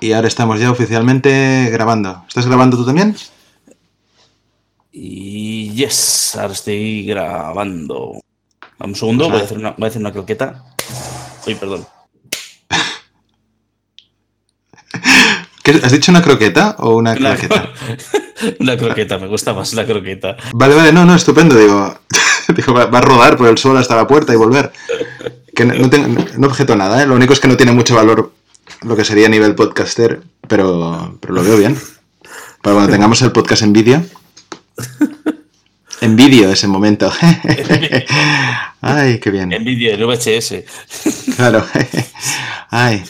[0.00, 2.24] Y ahora estamos ya oficialmente grabando.
[2.28, 3.16] ¿Estás grabando tú también?
[4.92, 8.20] Y yes, ahora estoy grabando.
[8.78, 10.64] Un segundo, voy a hacer una, voy a hacer una croqueta.
[11.46, 11.86] Uy, perdón.
[15.62, 17.68] ¿Qué- ¿Has dicho una croqueta o una Una, croqueta?
[18.60, 20.36] una croqueta, me gusta más la croqueta.
[20.54, 21.56] Vale, vale, no, no, estupendo.
[21.56, 21.98] Digo,
[22.56, 24.72] digo va, va a rodar por el suelo hasta la puerta y volver.
[25.54, 27.06] Que no, no tengo- no objeto nada, ¿eh?
[27.06, 28.32] Lo único es que no tiene mucho valor
[28.82, 31.76] lo que sería a nivel podcaster, pero, pero lo veo bien.
[32.62, 34.02] Para cuando tengamos el podcast en vídeo.
[36.00, 37.10] En vídeo ese momento.
[38.80, 39.52] Ay, qué bien.
[39.52, 41.34] En vídeo, en VHS.
[41.36, 41.64] Claro.
[42.70, 43.02] Ay.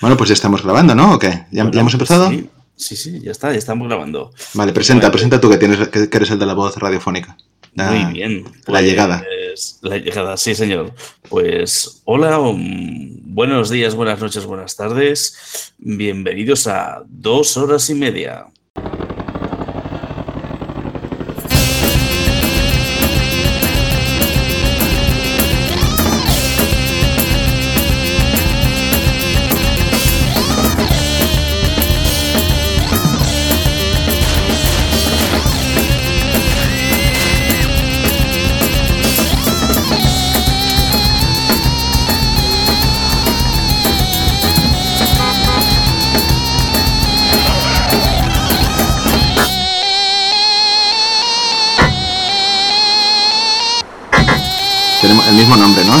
[0.00, 1.14] Bueno, pues ya estamos grabando, ¿no?
[1.14, 1.46] ¿O qué?
[1.50, 2.28] ¿Ya, ya hemos empezado?
[2.30, 4.32] Sí, sí, sí, ya está, ya estamos grabando.
[4.54, 7.36] Vale, presenta, Bueno, presenta tú que, tienes, que, eres el de la voz radiofónica.
[7.74, 8.44] La- Muy bien.
[8.66, 9.24] la llegada.
[9.24, 10.92] pues, La llegada, sí, señor.
[11.28, 15.74] Pues hola, um, buenos días, buenas noches, buenas tardes.
[15.78, 18.46] Bienvenidos a dos horas y media.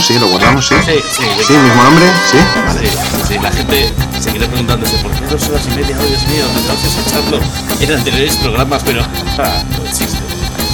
[0.06, 0.74] Sí, lo guardamos, sí.
[0.84, 2.36] Sí, sí, Sí, mismo nombre, sí.
[2.66, 2.88] Vale.
[2.88, 2.96] Sí,
[3.28, 6.76] sí, la gente seguirá preguntándose por qué dos horas y media, oh Dios mío, tendrás
[6.78, 7.40] que escucharlo
[7.80, 10.18] en anteriores programas, pero ah, no existe.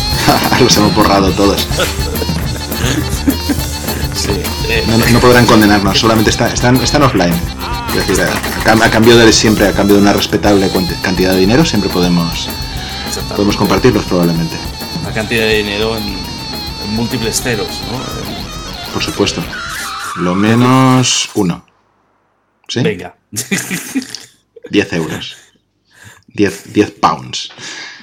[0.65, 1.67] Los hemos borrado todos.
[4.15, 4.33] Sí,
[4.69, 7.35] eh, No, no podrán condenarnos, solamente está- están, están offline.
[7.97, 10.71] Es decir, a, a cambio de siempre, a cambio de una respetable
[11.03, 12.49] cantidad de dinero, siempre podemos,
[13.35, 14.57] podemos compartirlos probablemente.
[15.03, 18.00] Una cantidad de dinero en, en múltiples ceros, ¿no?
[19.01, 19.43] Por supuesto.
[20.17, 21.65] Lo menos uno.
[22.69, 22.83] ¿Sí?
[22.83, 23.17] Venga.
[24.71, 25.37] 10 euros.
[26.29, 27.51] 10, 10 pounds.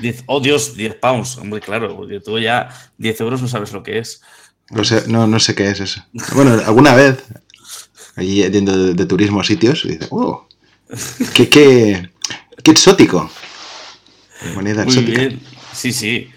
[0.01, 3.83] 10, oh Dios, 10 pounds, hombre, claro, porque tú ya 10 euros no sabes lo
[3.83, 4.21] que es.
[4.71, 6.03] No sé, no, no sé qué es eso.
[6.33, 7.23] Bueno, alguna vez,
[8.15, 10.47] allí yendo de, de turismo a sitios, y dice, oh,
[11.35, 12.09] qué, qué,
[12.63, 13.29] qué exótico.
[14.55, 15.21] Moneda Muy exótica.
[15.21, 15.41] bien,
[15.73, 16.31] sí, sí.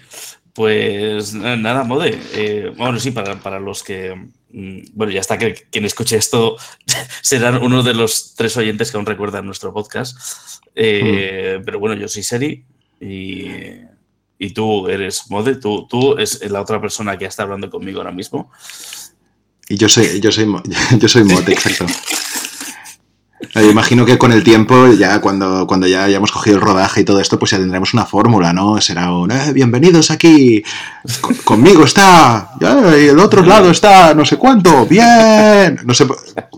[0.53, 2.19] Pues na- nada, Mode.
[2.33, 4.29] Eh, bueno, sí, para, para los que.
[4.53, 6.57] Mm, Bueno, ya está que quien escuche esto
[7.21, 10.17] serán uno de los tres oyentes que aún recuerdan nuestro podcast.
[10.75, 11.65] Eh, Mm.
[11.65, 12.63] Pero bueno, yo soy Seri
[12.99, 13.45] y,
[14.37, 15.55] y tú eres Mode.
[15.55, 18.51] Tú, tú es la otra persona que está hablando conmigo ahora mismo.
[19.69, 20.45] Y yo soy, yo soy,
[20.99, 21.85] yo soy mote, exacto.
[23.55, 27.03] Eh, imagino que con el tiempo, ya cuando, cuando ya hayamos cogido el rodaje y
[27.03, 28.79] todo esto, pues ya tendremos una fórmula, ¿no?
[28.79, 30.63] Será un, "Eh, bienvenidos aquí,
[31.19, 36.07] con- conmigo está, y el otro lado está, no sé cuánto, bien, no sé,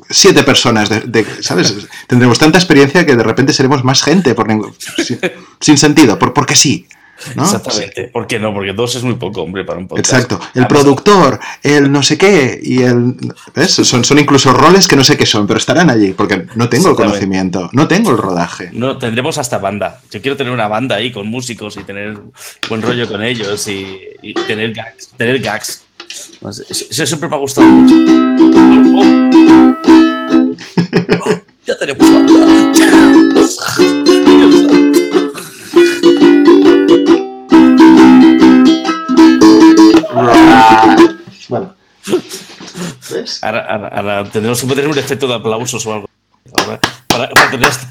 [0.10, 1.74] siete personas, de- ¿sabes?
[2.08, 5.20] Tendremos tanta experiencia que de repente seremos más gente, por ningún- sin,
[5.60, 6.86] sin sentido, por, porque sí,
[7.36, 7.44] ¿no?
[7.44, 8.10] Exactamente.
[8.10, 8.54] ¿Por qué no?
[8.54, 10.14] Porque dos es muy poco, hombre, para un podcast.
[10.14, 10.40] Exacto.
[10.54, 13.16] El productor, el no sé qué, y el.
[13.56, 13.72] ¿Ves?
[13.72, 16.90] Son, son incluso roles que no sé qué son, pero estarán allí, porque no tengo
[16.90, 18.70] el conocimiento, no tengo el rodaje.
[18.74, 20.02] No, tendremos hasta banda.
[20.12, 22.18] Yo quiero tener una banda ahí con músicos y tener
[22.70, 25.10] buen rollo con ellos y, y tener gags.
[25.18, 25.84] Tener gags.
[26.42, 27.96] No sé, Eso, eso siempre me ha gustado mucho.
[28.96, 29.34] Oh, oh.
[31.26, 34.03] Oh, ya tenemos banda.
[41.50, 41.76] Bueno.
[43.12, 43.44] ¿Ves?
[43.44, 46.10] Ahora, ahora- ahora tendremos que poner un efecto de aplausos o algo.
[46.58, 47.86] Ahora, para, para tener esto.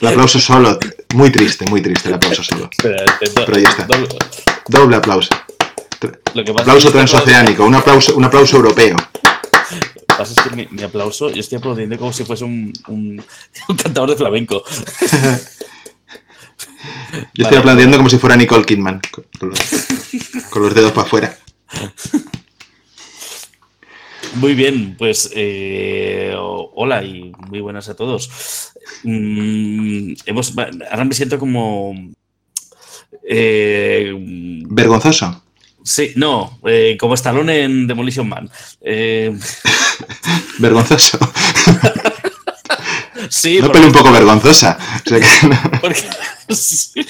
[0.00, 0.78] El aplauso solo.
[1.14, 2.68] Muy triste, muy triste el aplauso solo.
[2.70, 3.86] Espera, intento- Pero ya está.
[3.86, 4.08] doble-
[4.68, 5.28] Doble aplauso.
[6.34, 8.96] Lo que pasa Aplauso es que este transoceánico, un aplauso, un aplauso europeo.
[8.96, 12.72] Lo que pasa es que mi, mi aplauso, yo estoy aplaudiendo como si fuese un,
[12.88, 13.24] un,
[13.68, 14.62] un cantador de flamenco.
[17.34, 19.58] Yo estoy aplaudiendo como si fuera Nicole Kidman, con, los,
[20.50, 21.38] con los dedos para afuera.
[24.36, 28.72] Muy bien, pues eh, hola y muy buenas a todos.
[29.04, 30.54] Mm, hemos,
[30.90, 31.94] ahora me siento como...
[33.28, 34.12] eh,
[34.68, 35.42] Vergonzoso.
[35.84, 38.50] sí, no, eh, como Stallone en Demolition Man.
[38.80, 39.36] Eh,
[40.58, 41.18] Vergonzoso.
[43.34, 44.78] sí, Una peli un poco vergonzosa.
[45.04, 46.02] O sea que no- porque-
[46.54, 47.06] sí.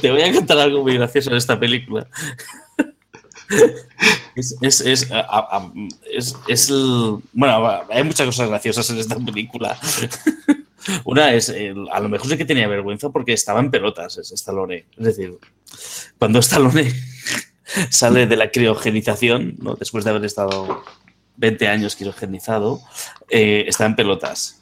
[0.00, 2.06] te voy a contar algo muy gracioso de esta película.
[4.36, 5.72] Es, es, es, a- a- a-
[6.12, 9.78] es- es el- bueno, hay muchas cosas graciosas en esta película.
[11.04, 11.50] Una es,
[11.92, 14.86] a lo mejor sí que tenía vergüenza porque estaba en pelotas ese Stallone.
[14.96, 15.34] Es decir,
[16.18, 16.92] cuando Stallone
[17.90, 19.74] sale de la criogenización, ¿no?
[19.74, 20.82] después de haber estado
[21.36, 22.80] 20 años criogenizado,
[23.28, 24.59] eh, está en pelotas.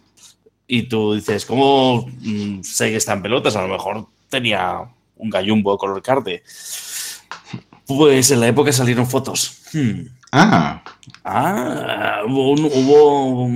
[0.71, 3.57] Y tú dices, ¿cómo mm, sé que está en pelotas?
[3.57, 4.83] A lo mejor tenía
[5.17, 6.43] un gallumbo color carde.
[7.87, 9.63] Pues en la época salieron fotos.
[9.73, 10.03] Hmm.
[10.31, 10.83] Ah.
[11.25, 13.49] Ah, hubo,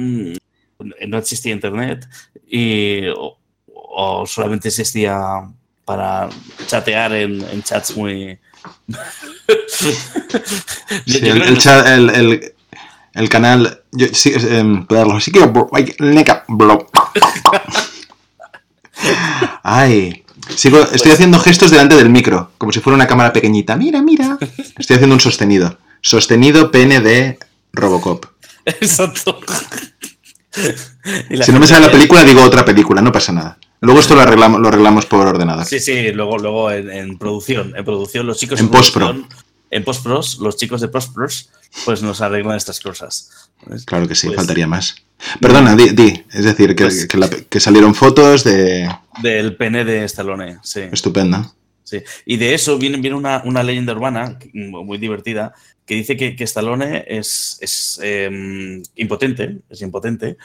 [1.07, 2.09] no existía internet
[2.49, 5.21] y o, solamente existía
[5.85, 6.31] para
[6.67, 8.39] chatear en, chats muy...
[11.07, 11.61] el,
[13.29, 13.83] canal...
[13.93, 14.85] Yo, sí, eh,
[15.21, 15.41] sí que...
[19.63, 20.23] Ay,
[20.57, 23.77] Sigo, estoy pues- haciendo gestos delante del micro, como si fuera una cámara pequeñita.
[23.77, 24.39] Mira, mira.
[24.79, 25.79] Estoy haciendo un sostenido.
[26.01, 27.39] Sostenido pene de
[27.73, 28.27] Robocop.
[28.65, 29.39] Exacto.
[31.43, 33.59] si no me sale la película, digo otra película, no pasa nada.
[33.81, 35.65] Luego esto lo arreglamos, lo arreglamos por ordenador.
[35.65, 37.75] Sí, sí, luego, luego en, producción.
[37.77, 39.27] En producción, los chicos en postpro.
[39.71, 41.49] En postpros, los chicos de postpros,
[41.85, 43.31] pues nos arreglan estas cosas.
[43.87, 44.97] Claro que sí, pues faltaría más.
[45.41, 46.25] Perdona, di, di.
[46.33, 47.07] es decir, que, pues
[47.49, 48.89] que, salieron fotos de...
[49.23, 50.81] Del pene de Stallone, sí.
[50.91, 51.55] Estupendo.
[51.85, 52.03] Sí.
[52.27, 55.53] Y de eso viene, viene una, una, leyenda urbana muy divertida
[55.87, 60.37] que dice que, que Stallone es, es em, impotente, es impotente,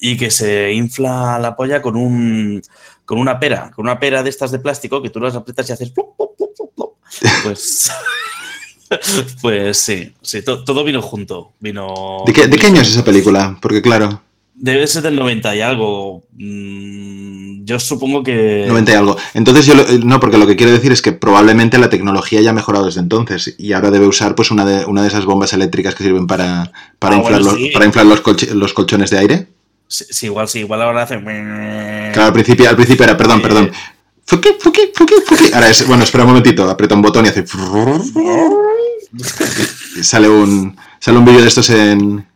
[0.00, 2.62] y que se infla la polla con un
[3.04, 5.72] con una pera, con una pera de estas de plástico que tú las aprietas y
[5.72, 5.92] haces
[7.42, 7.90] pues
[9.42, 11.52] pues sí, sí todo vino junto.
[11.60, 12.22] Vino.
[12.26, 13.58] ¿De qué, ¿De qué año es esa película?
[13.60, 14.22] Porque claro.
[14.56, 16.22] Debe ser del 90 y algo.
[16.32, 18.64] Mm, yo supongo que.
[18.68, 19.16] 90 y algo.
[19.34, 19.74] Entonces yo
[20.04, 23.00] no, porque lo que quiero decir es que probablemente la tecnología ya ha mejorado desde
[23.00, 26.26] entonces y ahora debe usar pues una de, una de esas bombas eléctricas que sirven
[26.26, 28.22] para, para, ah, inflar, los, para inflar los,
[28.54, 29.48] los, colchones de aire.
[29.88, 31.20] Sí, igual sí, igual ahora hace.
[31.20, 33.70] Claro, al principio, al principio era, perdón, perdón.
[34.26, 35.52] Fuki, fuki, fuki, fuki.
[35.52, 37.44] Ahora es, bueno, espera un momentito, aprieta un botón y hace.
[40.02, 42.26] sale un, sale un vídeo de estos en,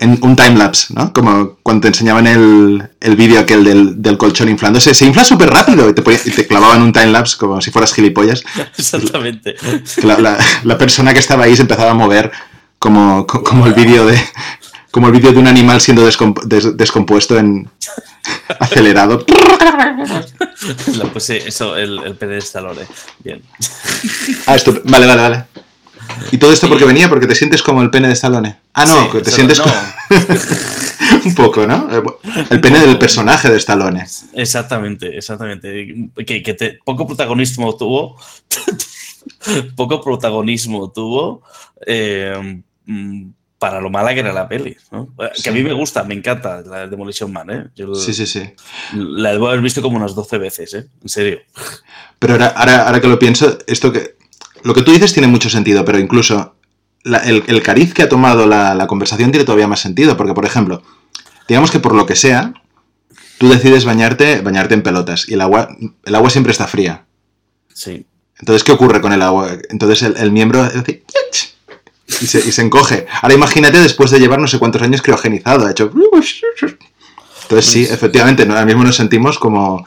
[0.00, 1.12] en un timelapse, ¿no?
[1.12, 4.94] Como cuando te enseñaban el, el vídeo aquel del, del, colchón inflándose.
[4.94, 8.42] Se infla súper rápido y te, te clavaban un timelapse como si fueras gilipollas.
[8.78, 9.56] Exactamente.
[10.02, 12.32] La, la, persona que estaba ahí se empezaba a mover
[12.78, 14.18] como, como el vídeo de
[14.90, 17.70] como el vídeo de un animal siendo descompuesto en
[18.60, 19.24] acelerado.
[21.12, 22.66] pues eso, el, el pedestal,
[23.22, 23.42] Bien.
[24.46, 25.44] Ah, esto, vale, vale, vale.
[26.32, 27.08] ¿Y todo esto porque venía?
[27.08, 28.56] Porque te sientes como el pene de Stallone.
[28.74, 29.74] Ah, no, te sientes como...
[31.24, 31.88] un poco, ¿no?
[32.50, 34.06] El pene del personaje de Stallone.
[34.34, 36.10] Exactamente, exactamente.
[36.26, 38.16] Que, poco protagonismo tuvo.
[39.76, 41.42] poco protagonismo tuvo
[41.86, 42.62] eh,
[43.58, 44.76] para lo mala que era la peli.
[45.42, 47.50] Que a mí me gusta, me encanta la Demolition Man.
[47.50, 47.64] ¿eh?
[47.94, 48.42] sí, sí, sí.
[48.94, 50.86] La debo haber visto como unas 12 veces, ¿eh?
[51.02, 51.40] En serio.
[52.18, 54.18] Pero ahora, ahora, ahora que lo pienso, esto que
[54.62, 56.56] lo que tú dices tiene mucho sentido, pero incluso
[57.04, 60.82] el, cariz que ha tomado la, conversación tiene todavía más sentido, porque, por ejemplo,
[61.46, 62.54] digamos que por lo que sea,
[63.38, 65.68] tú decides bañarte, bañarte en pelotas y el agua,
[66.04, 67.06] el agua siempre está fría.
[67.72, 68.06] Sí.
[68.38, 69.50] Entonces, ¿qué ocurre con el agua?
[69.70, 70.68] Entonces el, miembro
[72.20, 73.06] y se, y se, encoge.
[73.22, 75.90] Ahora imagínate después de llevar no sé cuántos años criogenizado, ha hecho...
[77.42, 79.86] Entonces sí, efectivamente, ahora mismo nos sentimos como,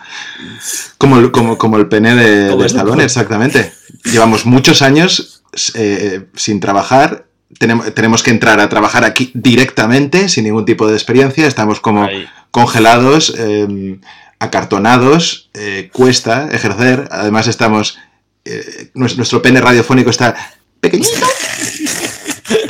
[0.97, 3.71] como, el, como, como el pene de, de Stallone, exactamente.
[4.03, 5.43] Llevamos muchos años
[5.75, 7.25] eh, sin trabajar,
[7.59, 12.07] tenemos, tenemos que entrar a trabajar aquí directamente, sin ningún tipo de experiencia, estamos como
[12.49, 14.01] congelados, em,
[14.39, 17.99] acartonados, eh, cuesta ejercer, además estamos,
[18.45, 20.35] eh, nuestro pene radiofónico está
[20.79, 21.11] pequeñito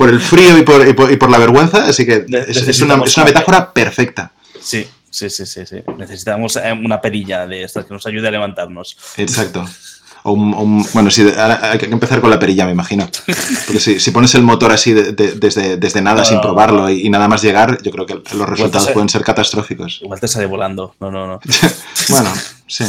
[0.02, 3.26] por el frío y por, y por, la vergüenza, así que es, una, es una
[3.28, 4.32] metáfora perfecta.
[4.60, 5.76] Sí, sí, sí, sí, sí.
[5.96, 8.98] Necesitamos eh, una perilla de estas que nos ayude a levantarnos.
[9.18, 9.64] Exacto.
[10.24, 13.08] O bueno, sí, hay que empezar con la perilla, me imagino.
[13.68, 17.80] Porque si, pones el motor así desde, desde nada, sin probarlo y, nada más llegar,
[17.84, 20.00] yo creo que los resultados pueden ser catastróficos.
[20.02, 20.96] Igual te sale volando.
[21.00, 21.40] No, no, no.
[22.10, 22.32] bueno,
[22.66, 22.86] sí.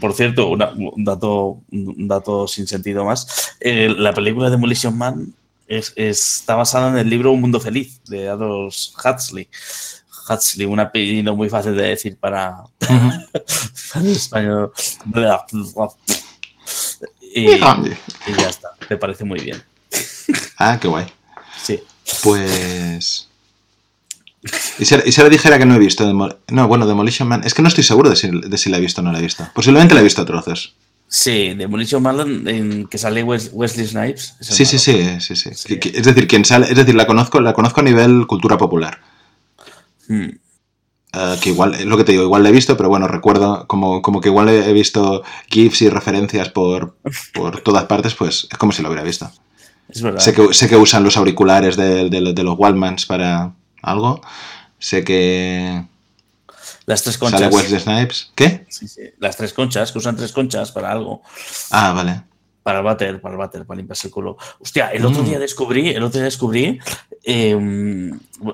[0.00, 3.56] por cierto, un, dato, un dato sin sentido más.
[3.60, 5.34] Eh, la película Demolition Man
[5.68, 9.48] es, está basada en el libro Un Mundo Feliz de Adolf Huxley.
[10.28, 12.64] Huxley, un apellido muy fácil de decir para,
[13.94, 14.72] el español.
[17.34, 19.62] Y, ya está, me parece muy bien.
[20.56, 21.06] Ah, qué guay.
[21.62, 21.82] Sí.
[22.22, 23.28] Pues.
[24.78, 26.10] ¿Y si, ahora dijera que no he visto?
[26.12, 27.42] no, bueno, Demolition Man.
[27.44, 29.18] Es que no estoy seguro de si, de si la he visto o no la
[29.18, 29.46] he visto.
[29.54, 30.74] Posiblemente la he visto a trozos.
[31.10, 34.36] Sí, Demolition Man en que sale Wesley Snipes.
[34.40, 35.50] Sí, sí, sí, sí, sí,
[35.94, 39.00] Es decir, quien sale, es decir, la conozco, la conozco a nivel cultura popular.
[40.06, 40.28] Hmm.
[41.12, 43.66] eh, que igual, es lo que te digo, igual lo he visto, pero bueno, recuerdo
[43.66, 46.96] como, como que igual he visto GIFs y referencias por,
[47.32, 49.30] por todas partes, pues es como si lo hubiera visto.
[49.88, 50.20] Es verdad.
[50.20, 54.20] Sé que, sé que usan los auriculares de, de, de los Wallmans para algo.
[54.78, 55.84] Sé que
[56.88, 57.40] Las tres conchas.
[57.40, 58.32] sale Wesley Snipes.
[58.34, 58.64] ¿Qué?
[58.70, 59.02] Sí, sí.
[59.18, 61.22] Las tres conchas, que usan tres conchas para algo.
[61.70, 62.22] Ah, vale.
[62.62, 64.36] Para el váter, para el váter, para limpiarse el culo.
[64.58, 65.26] Hostia, el otro Mm.
[65.26, 66.78] día descubrí, el otro día descubrí,
[67.24, 67.54] eh,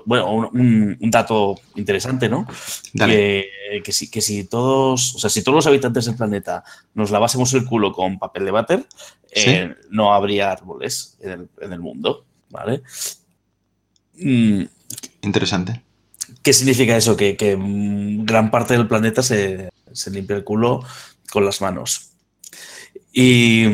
[0.04, 2.46] bueno, un, un- un dato interesante, ¿no?
[2.92, 3.14] Dale.
[3.70, 6.62] Que, que si, que si todos, o sea, si todos los habitantes del planeta
[6.94, 8.86] nos lavásemos el culo con papel de váter,
[9.30, 12.82] eh, no habría árboles en el, en el mundo, ¿vale?
[14.14, 14.62] Mm,
[15.22, 15.82] Interesante.
[16.44, 17.16] ¿Qué significa eso?
[17.16, 20.84] Que, que, gran parte del planeta se, se limpia el culo
[21.32, 22.10] con las manos.
[23.12, 23.64] Y,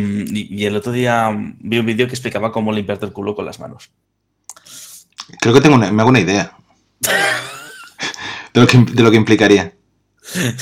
[0.65, 3.91] el otro día vi un vídeo que explicaba cómo limpiarte el culo con las manos.
[5.41, 6.57] Creo que tengo una, me hago una idea.
[8.55, 9.75] De lo que, de lo que implicaría.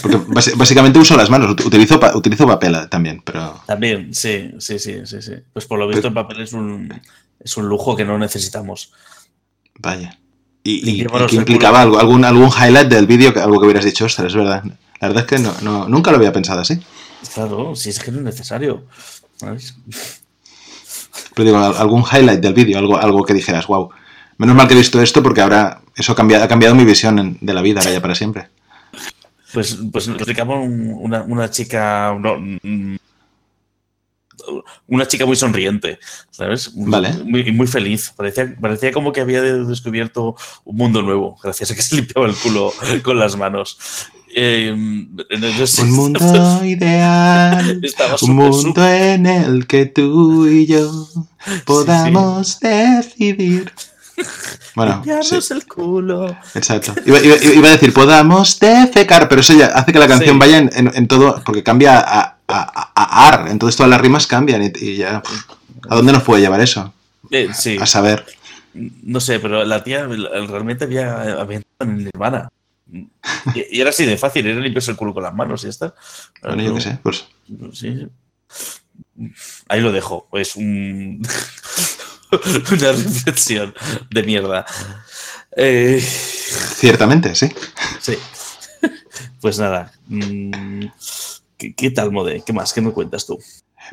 [0.01, 0.19] Porque
[0.57, 5.05] básicamente uso las manos, ut- utilizo, pa- utilizo papel también, pero También, sí, sí, sí,
[5.05, 5.33] sí, sí.
[5.53, 6.91] Pues por lo visto el papel es un,
[7.39, 8.93] es un lujo que no necesitamos.
[9.79, 10.19] vaya.
[10.71, 14.05] Y, y- que implicaba algo, algún, algún highlight del vídeo, que- algo que hubieras dicho,
[14.05, 14.63] ostras, es verdad.
[15.01, 16.79] La verdad es que no, no- nunca lo había pensado así.
[17.35, 18.85] Claro, si es que no es necesario.
[19.37, 19.77] ¿sabes?
[21.35, 23.91] Pero digo, al- algún highlight del vídeo, algo, algo que dijeras, wow.
[24.37, 27.19] Menos mal que he visto esto porque ahora eso ha cambiado, ha cambiado mi visión
[27.19, 28.49] en- de la vida, ahora ya para siempre.
[29.55, 32.15] Pues, pues explicaba un- una, una chica.
[32.21, 32.37] no,
[34.87, 35.99] una chica muy sonriente,
[36.31, 36.71] ¿sabes?
[36.75, 37.13] Vale.
[37.25, 38.13] Muy, muy feliz.
[38.17, 42.35] Parecía, parecía como que había descubierto un mundo nuevo, gracias a que se limpiaba el
[42.37, 43.79] culo con las manos.
[44.35, 44.69] Eh,
[45.31, 46.21] entonces, Un mundo
[46.65, 47.81] ideal.
[48.23, 51.09] Un mundo en el que tú y yo
[51.65, 53.73] podamos decidir.
[54.75, 56.37] Bueno, sí, el culo.
[56.55, 56.93] exacto.
[57.07, 60.59] Iba, iba- iba a decir, podamos defecar, pero eso ya hace que la canción vaya
[60.59, 64.73] en, en- en todo, porque cambia a, a- ar, entonces todas las rimas cambian y,
[64.81, 65.23] y ya.
[65.89, 66.93] ¿A dónde nos puede llevar eso?
[67.31, 68.25] Eh, sí, A saber.
[68.75, 72.49] no sé, pero la tía realmente había, entrado en Nirvana.
[73.55, 75.71] Y, y era así de fácil, era limpiarse el culo con las manos y ya
[75.71, 75.95] está.
[76.43, 77.27] Bueno, yo qué sé, pues.
[77.75, 78.09] Sí.
[79.69, 80.27] Ahí lo dejo.
[80.33, 81.21] Es un...
[82.73, 83.75] una reflexión
[84.11, 84.65] de mierda.
[85.57, 87.53] Eh, Ciertamente, sí.
[88.01, 88.17] sí.
[89.41, 89.93] Pues nada.
[90.07, 90.85] mm,
[91.59, 92.43] ¿Qué, qué tal, Mode?
[92.47, 92.73] ¿Qué más?
[92.73, 93.39] ¿Qué me cuentas tú?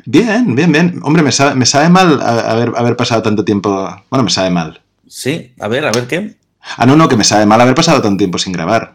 [0.04, 1.00] Bien, bien, bien.
[1.02, 3.70] Hombre, me sabe, me sabe mal haber, haber pasado tanto tiempo.
[4.10, 4.80] Bueno, me sabe mal.
[5.08, 6.36] Sí, a ver, a ver qué.
[6.76, 8.94] Ah, no, no, que me sabe mal haber pasado tanto tiempo sin grabar.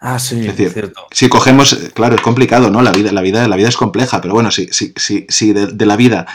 [0.00, 1.06] Ah, sí, Es decir, cierto.
[1.10, 2.82] Si cogemos, claro, es complicado, ¿no?
[2.82, 5.66] La vida, la vida, la vida es compleja, pero bueno, si, si, si, si de,
[5.68, 6.26] de la vida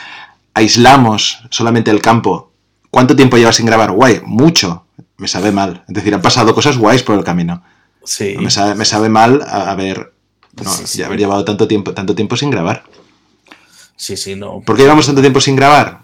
[0.53, 2.51] aislamos solamente el campo,
[2.89, 3.91] ¿cuánto tiempo llevas sin grabar?
[3.91, 4.85] Guay, mucho.
[5.17, 5.83] Me sabe mal.
[5.87, 7.63] Es decir, han pasado cosas guays por el camino.
[8.03, 8.35] Sí.
[8.39, 10.13] Me sabe, me sabe mal a- haber,
[10.63, 12.83] no, Sí, haber llevado tanto tiempo, tanto tiempo sin grabar.
[13.95, 14.61] Sí, sí, no.
[14.61, 16.01] ¿Por qué llevamos tanto tiempo sin grabar?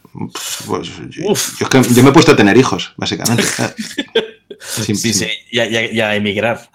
[0.67, 3.43] Pues yo, yo es que yo me he puesto a tener hijos, básicamente.
[4.85, 6.69] Sin- Sí, sin- sí, ya, ya, ya emigrar.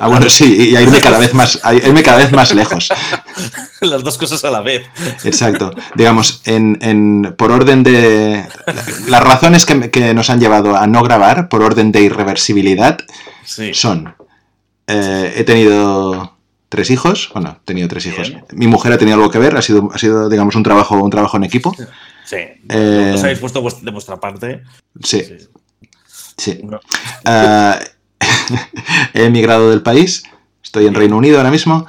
[0.00, 2.88] Ah, bueno, sí, y a irme cada vez más, a irme cada vez más lejos.
[3.80, 4.86] Las dos cosas a la vez.
[5.24, 5.70] Exacto.
[5.94, 8.44] Digamos, en, en- por orden de.
[9.06, 12.98] Las razones que, que nos han llevado a no grabar, por orden de irreversibilidad,
[13.44, 13.72] Sí.
[13.72, 14.14] son.
[14.88, 16.37] eh, he tenido
[16.68, 17.30] tres hijos.
[17.32, 18.28] Bueno, he tenido tres hijos.
[18.30, 18.44] Bien.
[18.52, 21.10] Mi mujer ha tenido algo que ver, ha sido, ha sido digamos, un trabajo, un
[21.10, 21.74] trabajo en equipo.
[22.24, 22.36] Sí.
[22.68, 24.62] Eh, Os habéis puesto de vuestra parte.
[25.02, 25.36] Sí, Sí.
[26.36, 26.60] sí.
[26.64, 26.78] No.
[27.24, 27.78] Ah,
[29.14, 30.24] he emigrado del país.
[30.62, 31.86] Estoy en Reino Unido ahora mismo.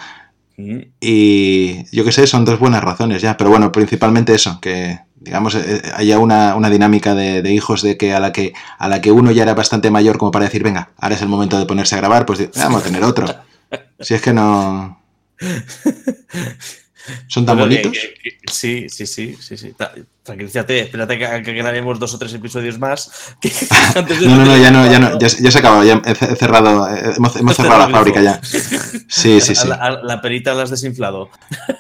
[0.57, 5.00] Mm, Y yo qué sé, son dos buenas razones ya, pero bueno, principalmente eso, que
[5.21, 8.88] digamos eh, haya una, una dinámica de, de hijos de que a la que a
[8.88, 11.59] la que uno ya era bastante mayor como para decir, venga, ahora es el momento
[11.59, 13.25] de ponerse a grabar, pues vamos a tener otro.
[13.99, 15.01] Si es que no...
[17.27, 17.91] Son tan bonitos.
[17.91, 19.73] que- que- sí, sí, sí, sí, sí.
[20.21, 23.09] Tranquilízate, espérate que, que grabemos dos o tres episodios más.
[23.41, 23.51] que-
[23.95, 26.01] antes de No, no, no, ya no, ya no, ya, ya se ha acabado, ya
[26.05, 28.39] he ce- he cerrado, eh, hemos, hemos cerrado la fábrica ya.
[29.07, 29.67] Sí, sí, sí.
[29.67, 31.29] La, la perita la has desinflado.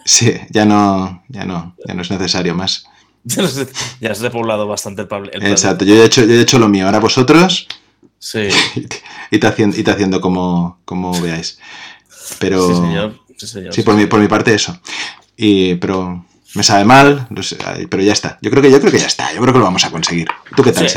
[0.03, 2.85] Sí, ya no, ya no, ya no es necesario más.
[3.23, 3.43] Ya
[4.11, 5.45] has- repoblado bastante el el.
[5.51, 7.67] Exacto, yo he hecho, yo he hecho lo mío, ahora vosotros
[8.19, 8.49] Sí,
[9.31, 11.57] y te haciendo, y te haciendo como, como veáis.
[12.39, 13.19] Pero sí, señor.
[13.37, 13.73] Sí, señor.
[13.73, 14.79] sí, por mi, por mi parte eso.
[15.37, 17.27] Y, pero me sabe mal,
[17.89, 18.37] pero ya está.
[18.41, 19.31] Yo creo que yo creo que ya está.
[19.33, 20.27] Yo creo que lo vamos a conseguir.
[20.55, 20.89] ¿Tú qué tal,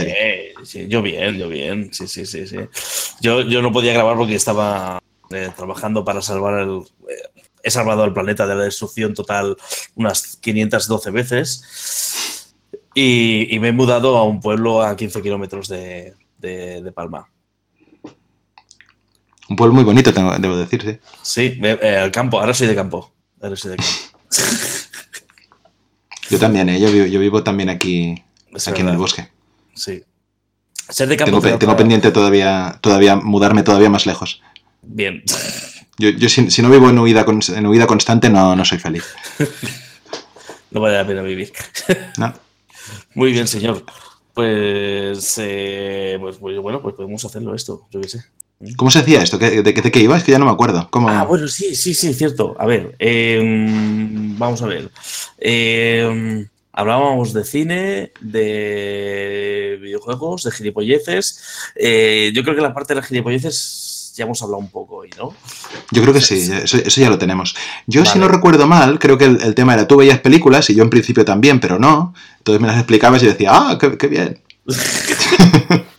[0.65, 1.93] Sí, yo bien, yo bien.
[1.93, 2.57] Sí, sí, sí, sí.
[3.21, 5.01] Yo, yo no podía grabar porque estaba
[5.31, 6.83] eh, trabajando para salvar el.
[7.09, 9.57] eh, he salvado al planeta de la destrucción total
[9.95, 12.55] unas 512 veces.
[12.95, 17.29] Y, y me he mudado a un pueblo a 15 kilómetros de, de- de Palma.
[19.49, 20.99] Un pueblo muy bonito, tengo, debo decir, sí.
[21.23, 23.13] Sí, eh, al campo, ahora soy de campo.
[23.41, 23.93] Ahora soy de campo.
[26.31, 26.81] yo también, ¿eh?
[26.81, 28.23] yo, vivo, yo vivo también aquí,
[28.67, 29.29] aquí en el bosque.
[29.75, 30.03] Sí.
[30.89, 31.41] Ser de campo.
[31.41, 34.41] Tengo, tengo pendiente todavía, todavía mudarme todavía más lejos.
[34.83, 35.23] Bien.
[35.99, 39.05] Yo, yo si, si, no vivo en huida, en huida constante, no, no soy feliz.
[40.71, 41.53] no vale la pena vivir.
[42.17, 42.33] No.
[43.15, 43.85] Muy bien, señor.
[44.35, 48.25] Pues, eh, pues, pues, bueno, pues podemos hacerlo esto, yo qué sé.
[48.77, 49.39] ¿Cómo se hacía esto?
[49.39, 50.17] ¿De, de, qué iba?
[50.17, 50.89] Es que ya no me acuerdo.
[50.91, 51.09] ¿Cómo...
[51.09, 52.55] Ah, bueno, sí, sí, sí, cierto.
[52.59, 53.41] A ver, eh,
[54.39, 54.89] vamos a ver.
[55.39, 61.43] Eh, hablábamos de cine, de videojuegos, de gilipolleces.
[61.75, 65.11] Eh, yo creo que la parte de las gilipolleces ya hemos hablado un poco hoy,
[65.19, 65.35] ¿no?
[65.91, 67.55] Yo creo que sí, eso, eso ya lo tenemos.
[67.87, 68.13] Yo, vale.
[68.13, 70.83] si no recuerdo mal, creo que el, el, tema era tú veías películas y yo
[70.83, 72.15] en principio también, pero no.
[72.39, 74.41] Entonces me las explicabas y decía, ah, qué, qué bien.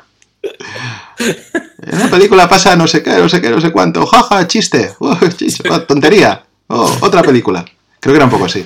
[1.86, 4.06] En la película pasa no sé qué, no sé qué, no sé cuánto.
[4.06, 4.92] Jaja, chiste.
[5.00, 6.44] Uh, chiste tontería.
[6.68, 7.66] Oh, otra película.
[8.00, 8.66] Creo que era un poco así.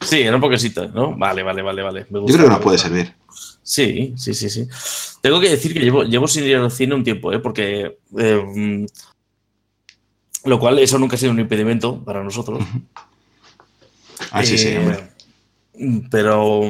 [0.00, 1.16] Sí, era un poquecito, ¿no?
[1.16, 2.06] Vale, vale, vale, vale.
[2.10, 3.12] Me gusta, Yo creo que nos puede servir.
[3.64, 4.68] Sí, sí, sí, sí.
[5.22, 7.38] Tengo que decir que llevo, llevo sin ir al cine un tiempo, ¿eh?
[7.38, 7.96] Porque.
[8.18, 8.86] Eh,
[10.44, 12.62] lo cual, eso nunca ha sido un impedimento para nosotros.
[14.30, 15.08] Ah, sí, eh, sí, hombre.
[16.10, 16.60] Pero.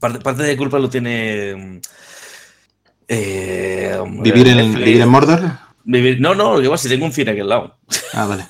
[0.00, 1.80] Parte, parte de culpa lo tiene.
[3.06, 5.58] Eh, ¿Vivir, en, ¿Vivir en Mordor?
[5.84, 7.76] Vivir, no, no, yo si tengo un cine aquí al lado.
[8.14, 8.46] Ah, vale.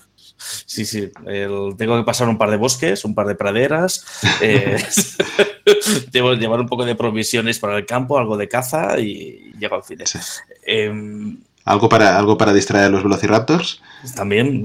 [0.67, 1.11] Sí, sí.
[1.27, 4.05] El, tengo que pasar un par de bosques, un par de praderas.
[4.41, 4.83] Eh,
[6.13, 9.83] debo llevar un poco de provisiones para el campo, algo de caza y llego al.
[9.85, 10.19] Sí.
[10.67, 13.81] Eh, ¿Algo, para, ¿Algo para distraer a los velociraptors?
[14.17, 14.63] También.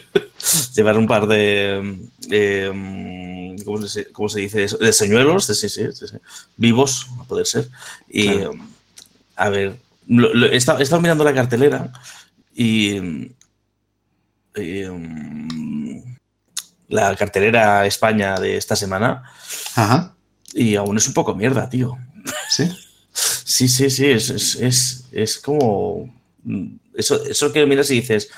[0.74, 1.98] llevar un par de.
[2.30, 4.78] Eh, ¿cómo, se, ¿cómo, se, dice eso?
[4.78, 6.16] De señuelos, sí, sí, sí, sí,
[6.56, 7.68] vivos, a poder ser.
[8.08, 8.28] Y.
[8.28, 8.52] Claro
[9.40, 11.90] a ver, lo, lo, he, estado, he, estado, mirando la cartelera
[12.54, 13.32] y,
[14.54, 16.16] y um,
[16.88, 19.22] la cartelera España de esta semana
[19.74, 20.14] Ajá.
[20.54, 21.96] Y aún es un poco mierda, tío.
[22.48, 22.70] Sí.
[23.12, 26.12] Sí, sí, sí, es, es, es, es como...
[26.94, 28.28] Eso, eso que miras y dices,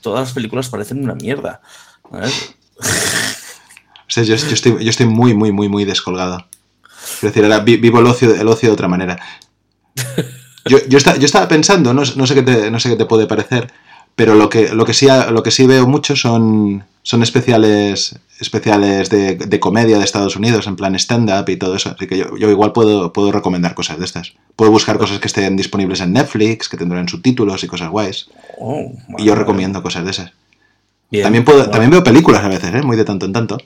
[0.00, 1.60] todas las películas parecen una mierda.
[2.02, 2.18] O
[4.08, 6.46] sea, yo, yo, estoy, yo estoy muy, muy, muy, muy descolgado.
[7.16, 9.18] Es decir, ahora vivo el ocio, el ocio de otra manera.
[10.66, 13.04] Yo, yo, está, yo estaba pensando, no, no, sé qué te, no sé qué te
[13.04, 13.70] puede parecer,
[14.16, 19.10] pero lo que, lo que, sí, lo que sí veo mucho son, son especiales, especiales
[19.10, 21.90] de, de comedia de Estados Unidos, en plan stand-up y todo eso.
[21.90, 24.34] Así que yo, yo igual puedo, puedo recomendar cosas de estas.
[24.54, 28.28] Puedo buscar cosas que estén disponibles en Netflix, que tendrán subtítulos y cosas guays.
[28.58, 30.32] Oh, y yo recomiendo cosas de esas.
[31.10, 31.72] Bien, también, puedo, bueno.
[31.72, 32.82] también veo películas a veces, ¿eh?
[32.82, 33.58] muy de tanto en tanto.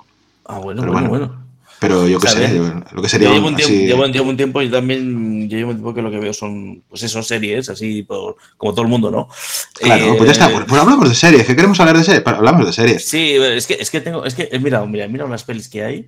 [0.47, 1.09] Ah, bueno, pero bueno.
[1.09, 1.27] bueno.
[1.27, 1.48] bueno.
[1.81, 2.61] Pero yo qué sé,
[2.93, 3.29] lo que sería.
[3.29, 3.87] Yo llevo un, tiempo, así...
[3.87, 6.83] llevo, llevo un tiempo y también yo llevo un tiempo que lo que veo son,
[6.89, 9.29] pues eso, series, así por, como todo el mundo, ¿no?
[9.75, 12.27] Claro, eh, pues ya está, pues, pues, hablamos de series, que queremos hablar de series,
[12.27, 13.05] hablamos de series.
[13.05, 16.07] Sí, es que, es que tengo, es que, mira, mira, mira las pelis que hay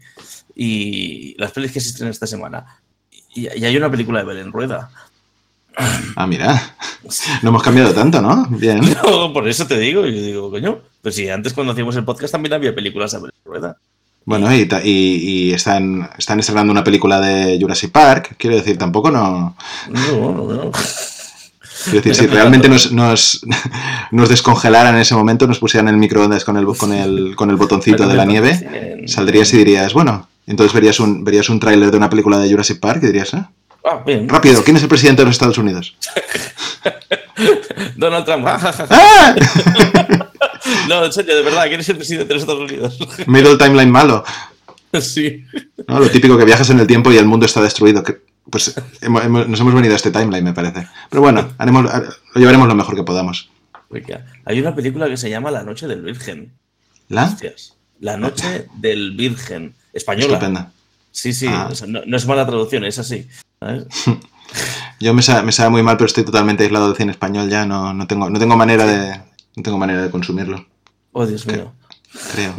[0.55, 2.81] y las pelis que existen esta semana.
[3.35, 4.91] Y, y hay una película de Belén Rueda.
[6.17, 6.75] Ah, mira,
[7.43, 8.47] no hemos cambiado tanto, ¿no?
[8.51, 8.81] Bien.
[9.05, 12.33] No, por eso te digo, yo digo, coño, pues si antes cuando hacíamos el podcast
[12.33, 13.77] también había películas de Belén Rueda.
[14.25, 19.11] Bueno, y, y, y, están, están estrenando una película de Jurassic Park, quiero decir, tampoco
[19.11, 19.57] no...
[19.89, 20.73] No, no, no.
[21.85, 23.41] Quiero decir, si realmente nos, nos,
[24.11, 27.57] nos, descongelaran en ese momento, nos pusieran el microondas con el, con el, con el
[27.57, 31.97] botoncito de la nieve, saldrías y dirías, bueno, entonces verías un, verías un tráiler de
[31.97, 33.45] una película de Jurassic Park y dirías, ¿eh?
[33.85, 34.29] Ah, bien.
[34.29, 35.97] Rápido, ¿quién es el presidente de los Estados Unidos?
[37.97, 38.47] Donald Trump.
[38.91, 39.35] ¡Ah!
[40.91, 42.99] No, en serio, de verdad, ¿quién es el presidente de los Estados Unidos?
[43.27, 44.25] Middle timeline malo.
[45.01, 45.45] Sí.
[45.87, 46.01] ¿No?
[46.01, 48.03] Lo típico que viajas en el tiempo y el mundo está destruido.
[48.03, 50.89] Que, pues hemos, hemos, nos hemos venido a este timeline, me parece.
[51.09, 53.49] Pero bueno, haremos, lo llevaremos lo mejor que podamos.
[54.47, 56.53] Hay una película que se llama La Noche del Virgen.
[57.09, 57.27] ¿La?
[57.27, 57.77] Hostias.
[58.01, 59.75] La Noche del Virgen.
[59.93, 60.35] Española.
[60.35, 60.73] Estupenda.
[61.13, 61.47] Sí, sí.
[61.49, 61.69] Ah.
[61.71, 63.29] O sea, no, no, es mala traducción, es así.
[63.61, 63.85] ¿sabes?
[64.99, 67.65] Yo me sabe, me sabe, muy mal, pero estoy totalmente aislado del cine español ya.
[67.65, 69.21] No, no, tengo, no tengo manera de,
[69.57, 70.67] no tengo manera de consumirlo.
[71.13, 71.73] Oh, Dios mío.
[72.33, 72.55] Creo.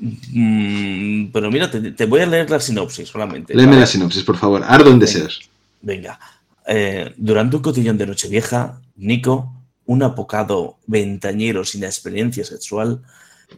[0.00, 3.54] Mm, pero mira, te, te, voy a leer la sinopsis solamente.
[3.54, 4.62] Léeme la sinopsis, por favor.
[4.66, 5.48] Ardo en deseos.
[5.82, 6.18] Venga.
[6.66, 9.52] Eh, durante un cotillón de Nochevieja, Nico,
[9.86, 13.02] un apocado ventañero sin experiencia sexual,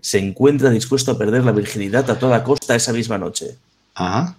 [0.00, 3.58] se encuentra dispuesto a perder la virginidad a toda costa esa misma noche.
[3.94, 4.34] Ajá.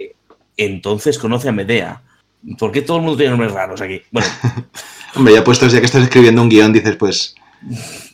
[0.57, 2.01] Entonces conoce a Medea.
[2.57, 4.01] ¿Por qué todo el mundo tiene nombres raros aquí?
[4.11, 4.27] Bueno.
[5.15, 7.35] Hombre, ya puestos, ya que estás escribiendo un guion, dices, pues,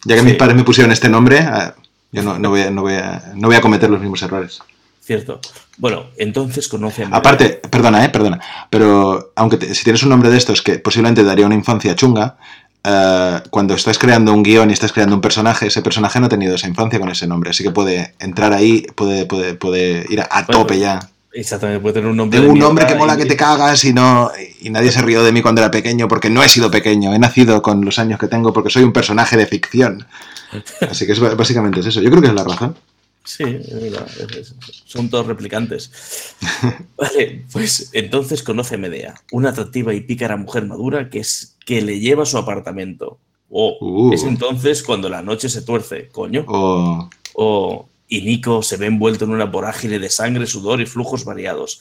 [0.05, 0.25] ya que sí.
[0.25, 1.75] mis padres me pusieron este nombre, ah,
[2.11, 4.59] yo no, no, voy a, no, voy a, no voy a cometer los mismos errores.
[5.03, 5.39] cierto.
[5.77, 7.19] Bueno, entonces conoce a Medea.
[7.19, 11.23] Aparte, perdona, eh, perdona, pero aunque te- si tienes un nombre de estos que posiblemente
[11.23, 12.37] daría una infancia chunga,
[12.83, 16.29] eh, cuando estás creando un guion y estás creando un personaje, ese personaje no ha
[16.29, 20.21] tenido esa infancia con ese nombre, así que puede entrar ahí, puede, puede, puede ir
[20.21, 20.99] a, a Bueno, tope ya.
[21.39, 22.39] Exactamente, puede tener un nombre.
[22.39, 25.23] Tengo un nombre que mola y- que te cagas y no y nadie se rió
[25.23, 28.19] de mí cuando era pequeño porque no he sido pequeño, he nacido con los años
[28.19, 30.05] que tengo porque soy un personaje de ficción.
[30.89, 32.01] Así que es, básicamente es eso.
[32.01, 32.75] Yo creo que es la razón.
[33.23, 35.91] Sí, es verdad, es- es- son todos replicantes.
[36.97, 41.81] Vale, pues entonces conoce a Medea, una atractiva y pícara mujer madura que, es, que
[41.81, 43.17] le lleva a su apartamento.
[43.51, 44.13] Oh, Uh.
[44.13, 46.43] es entonces cuando la noche se tuerce, coño.
[46.47, 47.09] O
[47.41, 51.79] Oh, y Nico se ve envuelto en una vorágine de sangre, sudor y flujos variados.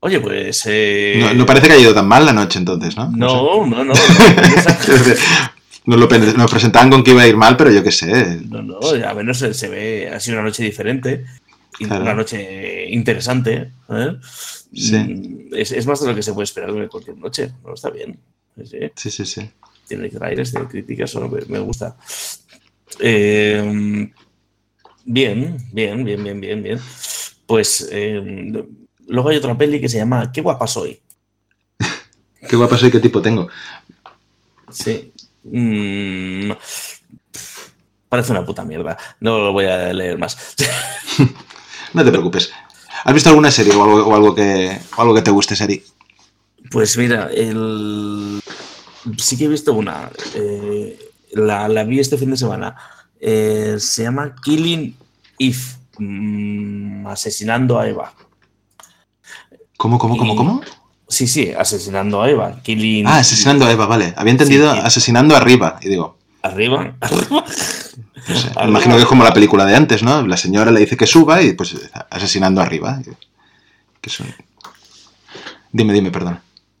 [0.00, 0.64] Oye, pues.
[0.66, 3.10] eh, no, no parece que haya ido tan mal la noche entonces, ¿no?
[3.10, 3.94] No, no, no.
[5.86, 8.40] Nos lo pre- nos presentaban con que iba a ir mal, pero yo qué sé.
[8.50, 11.24] No, no, a menos se, se ve, ha sido una noche diferente,
[11.78, 12.02] Claro.
[12.02, 13.72] una noche interesante.
[13.88, 14.16] ¿eh?
[14.74, 14.96] Sí.
[14.96, 17.74] Mm, Es, es más de lo que se puede esperar de cualquier noche, ¿no?
[17.74, 18.18] Está bien.
[18.56, 19.10] Sí, sí.
[19.10, 19.50] Sí, sí.
[19.88, 21.28] Tiene aires de críticas, ¿no?
[21.28, 21.96] me, me gusta.
[23.00, 24.08] Eh,
[25.04, 26.80] bien, bien, bien, bien, bien, bien.
[27.46, 28.64] Pues eh,
[29.06, 31.00] luego hay otra peli que se llama Qué guapa soy.
[32.48, 33.48] Qué guapa soy, qué tipo tengo.
[34.70, 35.12] Sí.
[35.44, 36.52] Mm,
[38.08, 38.96] parece una puta mierda.
[39.20, 40.36] No lo voy a leer más.
[41.94, 42.50] No te preocupes.
[43.04, 45.80] ¿Has visto alguna serie o algo, o algo que, o algo que te guste, Seri?
[46.68, 48.40] Pues mira, el...
[49.16, 50.10] sí que he visto una.
[50.34, 50.98] eh,
[51.34, 52.74] la, la vi este fin de semana.
[53.26, 54.94] Eh, se llama Killing
[55.38, 55.56] Eve.
[55.98, 58.12] mm, asesinando a Eva.
[59.78, 60.60] ¿Cómo, cómo, cómo, cómo?
[61.08, 62.60] Sí, sí, asesinando a Eva.
[62.62, 64.12] Killing Ah, asesinando a Eva, vale.
[64.16, 65.78] Había entendido Sí, asesinando arriba.
[65.80, 66.94] Y digo, Arriba.
[67.00, 68.68] no sé, me Arriba.
[68.68, 70.26] imagino que es como la película de antes, ¿no?
[70.26, 71.74] La señora le dice que suba y pues
[72.10, 73.00] asesinando arriba.
[74.02, 74.10] Que
[75.72, 76.40] Dime, dime, perdón.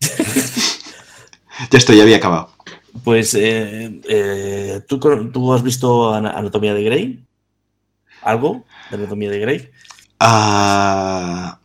[1.70, 2.53] ya estoy, ya había acabado.
[3.02, 4.98] Pues, eh, eh, ¿tú,
[5.32, 7.24] ¿tú has visto Ana- Anatomía de Grey?
[8.22, 9.70] ¿Algo de Anatomía de Grey?
[10.20, 11.58] Ah,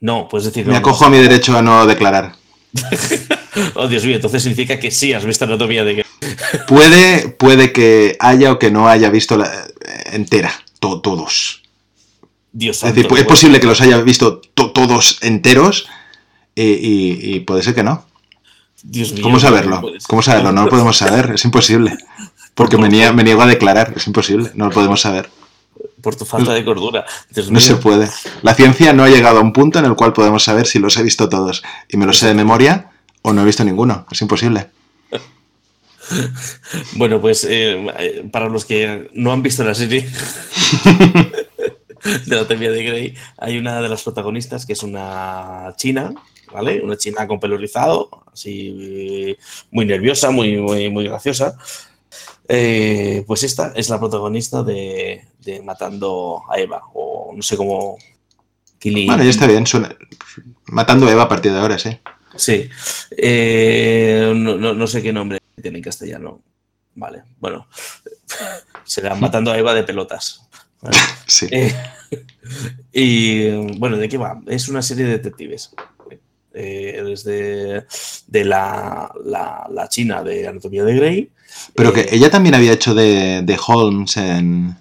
[0.00, 2.34] No, puedes decir me acojo a mi derecho a no declarar.
[3.74, 6.04] Oh, Dios mío, entonces significa que sí has visto Anatomía de Grey.
[6.68, 11.62] Puede, puede que haya o que no haya visto la, eh, entera, to- todos.
[12.52, 13.02] Dios Es santo.
[13.02, 15.88] decir, es posible que los haya visto to- todos enteros
[16.54, 18.06] y, y- y puede ser que no.
[18.82, 19.80] Dios mío, ¿Cómo no saberlo?
[19.80, 20.06] puedes.
[20.06, 20.52] ¿Cómo saberlo?
[20.52, 21.96] No lo podemos saber, es imposible.
[22.54, 25.28] Porque me niego, me niego a declarar, es imposible, no lo podemos saber.
[26.02, 27.04] Por tu falta de cordura.
[27.30, 27.60] Dios No mío.
[27.60, 28.08] se puede.
[28.42, 30.96] La ciencia no ha llegado a un punto en el cual podemos saber si los
[30.96, 32.90] he visto todos y me los sé de memoria
[33.22, 34.06] o no he visto ninguno.
[34.10, 34.68] Es imposible.
[36.94, 40.08] Bueno, pues eh, eh, para los que no han visto la serie
[40.84, 46.14] de la Anatomía de Grey, hay una de las protagonistas que es una china,
[46.52, 46.80] ¿vale?
[46.82, 49.36] Una china con pelo rizado, así
[49.72, 51.56] muy nerviosa, muy, muy, muy graciosa.
[52.48, 57.98] Eh, pues esta es la protagonista de, de Matando a Eva, o no sé cómo.
[58.80, 59.66] Killing- Bueno, ya está bien.
[59.66, 59.94] suena-
[60.66, 61.98] Matando a Eva a partir de ahora, sí.
[62.36, 62.68] Sí.
[63.10, 66.40] Eh, no, no- no sé qué nombre tiene en castellano.
[66.94, 67.66] Vale, bueno.
[68.84, 70.48] Será Matando a Eva de pelotas.
[70.80, 70.96] ¿vale?
[71.26, 71.46] Sí.
[71.50, 71.74] Eh,
[72.92, 74.40] y bueno, ¿de qué va?
[74.46, 75.74] Es una serie de detectives.
[76.60, 77.86] Eh, desde
[78.26, 81.30] de la, la, la China de Anatomía de Grey.
[81.76, 84.76] Pero eh, que ella también había hecho de, de Holmes en,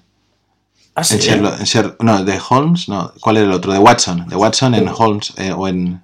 [0.95, 3.13] Ah, sí, en Sherlock, en Sher- No, de Holmes, no.
[3.19, 3.71] ¿Cuál era el otro?
[3.71, 4.27] De Watson.
[4.27, 6.01] De Watson en Holmes eh, o en...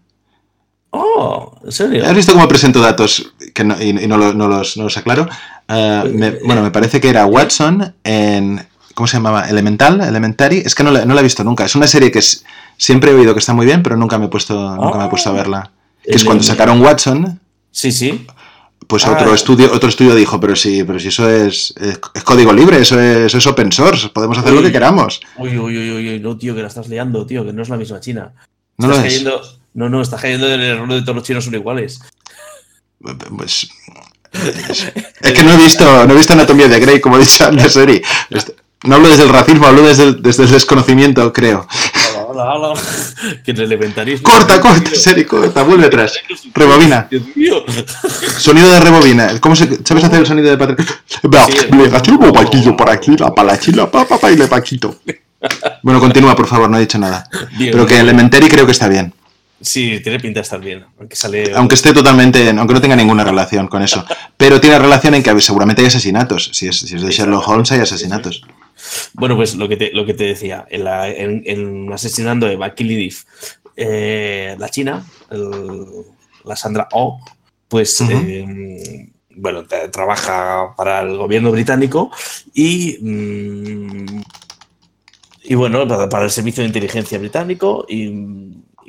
[0.91, 2.05] Oh, ¿en serio?
[2.05, 4.95] ¿Has visto cómo presento datos que no- y, y no, lo- no los, no los
[4.95, 5.27] aclaro?
[5.67, 8.63] Eh, me- bueno, me parece que era Watson en...
[8.93, 9.49] ¿Cómo se llamaba?
[9.49, 10.57] Elemental, Elementary.
[10.65, 11.65] Es que no la, no la he visto nunca.
[11.65, 12.43] Es una serie que es-
[12.77, 15.09] siempre he oído que está muy bien, pero nunca me he puesto, nunca me he
[15.09, 15.71] puesto a verla.
[16.03, 17.39] Que es cuando sacaron Watson,
[17.71, 18.27] Sí, sí.
[18.87, 19.13] pues Ah.
[19.13, 22.79] otro estudio, otro estudio dijo, pero si, pero si eso es, es, es código libre,
[22.79, 25.21] eso es, eso es open source, podemos hacer lo que queramos.
[25.37, 27.77] Uy, uy, uy, uy, no, tío, que la estás liando, tío, que no es la
[27.77, 28.33] misma China.
[28.77, 29.13] No lo Estás es.
[29.19, 29.41] cayendo-
[29.75, 31.99] no, no, estás cayendo en el error de todos los chinos son iguales.
[33.35, 33.67] Pues,
[35.21, 38.01] es que no he visto, no he visto Anatomía de Grey, como he dicho serie.
[38.29, 38.49] Est-
[38.83, 41.65] No hablo desde el racismo, hablo desde el, desde el desconocimiento, creo.
[42.27, 42.81] Hola, hola, hola.
[43.43, 44.29] Que el elementarismo.
[44.29, 46.19] Corta, corta, serie, corta, vuelve atrás.
[46.53, 47.07] Rebobina.
[47.09, 47.63] Dios mío.
[48.37, 49.39] Sonido de rebobina.
[49.39, 51.03] ¿Cómo se, ¿Sabes hacer el sonido de Patrick?
[51.71, 54.99] Le cachivo paquillo por aquí, la palachila, pa, pa, pa, y le paquito.
[55.81, 57.29] Bueno, continúa, por favor, no he dicho nada.
[57.57, 57.99] Pero que.
[57.99, 59.13] Elementary creo que está bien.
[59.61, 60.85] Sí, tiene pinta de estar bien.
[60.99, 61.53] Aunque sale.
[61.55, 64.05] Aunque esté totalmente, aunque no tenga ninguna relación con eso.
[64.35, 66.49] Pero tiene relación en que seguramente hay asesinatos.
[66.51, 68.43] Si es, si es de Sherlock Holmes hay asesinatos.
[69.13, 73.25] Bueno, pues lo que te, lo que te decía, en, la, en, asesinando Eva Kilidif,
[73.75, 75.05] eh, la China,
[76.43, 77.19] la Sandra Oh,
[77.67, 82.11] pues eh, bueno, trabaja para el gobierno británico
[82.53, 84.21] y, mm,
[85.43, 88.09] y bueno, para, el servicio de inteligencia británico y,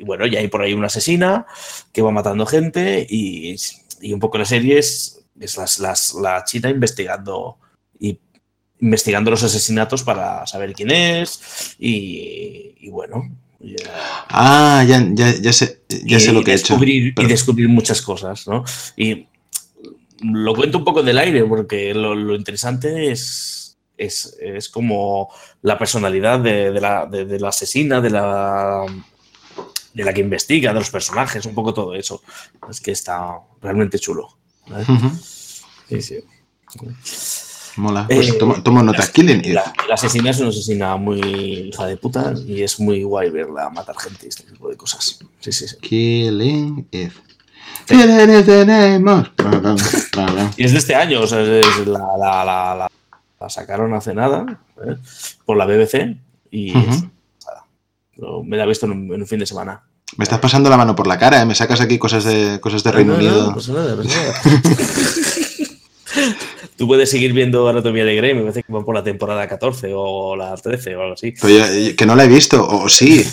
[0.03, 1.45] bueno, ya hay por ahí una asesina
[1.91, 3.55] que va matando gente y,
[4.13, 5.25] un poco la serie es,
[6.19, 7.57] la China investigando
[7.99, 8.19] y
[8.79, 13.29] investigando los asesinatos para saber quién es y, bueno.
[14.29, 16.77] Ah, ya, ya, sé, ya sé lo que he hecho.
[16.83, 18.63] Y descubrir muchas cosas, ¿no?
[18.95, 19.27] Y
[20.21, 25.29] lo cuento un poco del aire porque lo, interesante es, es, como
[25.61, 27.09] la personalidad de, la,
[27.47, 28.85] asesina, de la,
[29.93, 32.21] de la que investiga, de los personajes, un poco todo eso.
[32.69, 34.37] Es que está realmente chulo.
[35.89, 36.15] Sí, sí.
[37.77, 38.07] Mola.
[38.07, 39.03] Pues eh, tomo, nota.
[39.17, 43.69] La, la, asesina es una asesina muy hija de puta y es muy guay verla
[43.69, 45.19] matar gente y este tipo de cosas.
[45.39, 45.75] Sí, sí, sí.
[45.81, 47.13] Killing Eve.
[50.57, 52.87] y es de este año, o sea, la,
[53.47, 54.95] sacaron hace nada ¿eh?
[55.45, 56.17] por la BBC
[56.49, 56.73] y
[58.43, 59.83] me la he visto en un, fin de semana.
[60.17, 61.45] Me estás pasando la mano por la cara, ¿eh?
[61.45, 63.53] me sacas aquí cosas de cosas de Reino Unido.
[63.53, 63.97] No, nada,
[66.77, 69.91] Tú puedes seguir viendo Anatomía de Grey, me parece que van por la temporada 14
[69.95, 71.33] o la 13 o algo así.
[71.95, 73.25] que no la he visto, o sí.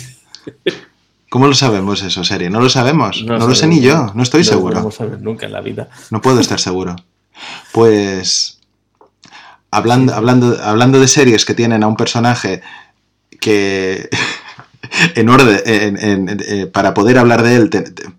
[1.29, 2.49] ¿Cómo lo sabemos eso, serie?
[2.49, 3.23] No lo sabemos.
[3.23, 4.81] No, lo sé ni yo, no estoy seguro.
[4.81, 5.89] No saber nunca en la vida.
[6.11, 6.95] No puedo estar seguro.
[7.71, 8.59] Pues
[9.71, 12.61] hablando, hablando, hablando de series que tienen a un personaje
[13.41, 14.09] que
[15.15, 17.69] en orden, eh, para poder hablar de él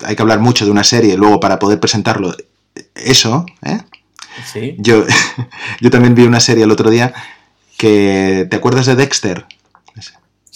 [0.05, 2.35] hay que hablar mucho de una serie, luego para poder presentarlo,
[2.95, 3.79] eso, ¿eh?
[4.53, 4.77] ¿Sí?
[4.79, 5.05] Yo,
[5.81, 7.13] yo también vi una serie el otro día
[7.77, 9.47] que, ¿te acuerdas de Dexter?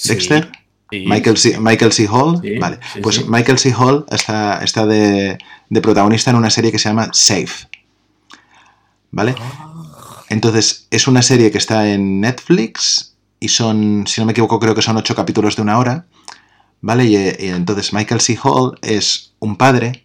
[0.05, 0.51] ¿Dexter?
[0.91, 2.09] Michael, C, Michael C.
[2.09, 2.41] Hall.
[2.59, 2.79] vale.
[3.03, 3.75] pues Michael C.
[3.75, 5.39] Hall está, está de,
[5.83, 7.69] protagonista en una serie que se llama Safe.
[9.11, 9.35] ¿Vale?
[9.39, 10.25] Ah.
[10.31, 14.75] Entonces, es una serie que está en Netflix y son, si no me equivoco, creo
[14.75, 16.07] que son ocho capítulos de una hora.
[16.81, 17.05] ¿Vale?
[17.05, 18.39] Y, y entonces Michael C.
[18.43, 20.05] Hall es un padre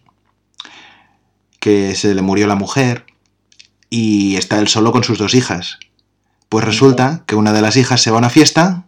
[1.60, 3.06] que se le murió la mujer
[3.90, 5.78] y está él solo con sus dos hijas.
[6.48, 8.84] Pues resulta que una de las hijas se va a una fiesta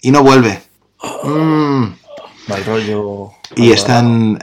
[0.00, 0.62] y no vuelve.
[1.22, 1.84] Mm.
[2.48, 3.30] Mal rollo.
[3.56, 4.38] Y están,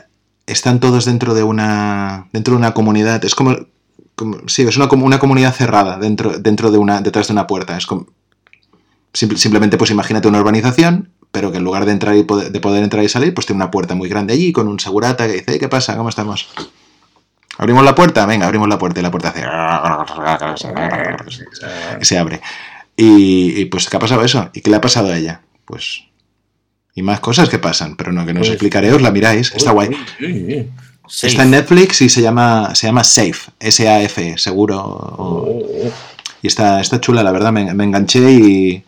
[0.47, 3.23] están todos dentro de una dentro de una comunidad.
[3.25, 3.55] Es como,
[4.47, 7.77] sí, es una, una comunidad cerrada dentro, dentro de una detrás de una puerta.
[7.77, 8.07] Es como,
[9.13, 12.83] simplemente pues imagínate una urbanización, pero que en lugar de entrar y poder, de poder
[12.83, 15.59] entrar y salir, pues tiene una puerta muy grande allí con un segurata que dice,
[15.59, 15.95] ¿qué pasa?
[15.95, 16.49] ¿Cómo estamos?
[17.57, 18.25] ¿Abrimos la puerta?
[18.25, 19.43] Venga, abrimos la puerta y la puerta hace...
[22.01, 22.41] y se abre.
[22.95, 24.49] Y, y pues, ¿qué ha pasado eso?
[24.53, 25.41] ¿Y qué le ha pasado a ella?
[25.65, 26.03] Pues
[26.93, 29.71] y más cosas que pasan, pero no, que no os explicaré, os la miráis, está
[29.71, 29.91] guay.
[31.23, 34.79] Está en Netflix y se llama, se llama Safe, S-A-F, seguro.
[34.79, 35.63] Oh.
[36.41, 38.83] Y está, está chula, la verdad, me, enganché y,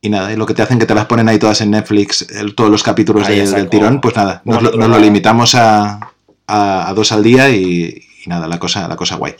[0.00, 2.26] y nada, y lo que te hacen que te las ponen ahí todas en Netflix,
[2.54, 6.12] todos los capítulos del tirón, pues nada, nos, lo limitamos a,
[6.50, 9.34] a, dos al día y, nada, la cosa, la cosa guay.